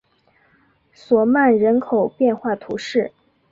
[0.93, 3.11] 索曼人口变化图示